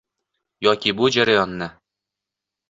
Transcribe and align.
yoki 0.61 0.89
bu- 0.97 1.05
jarayonni 1.15 1.69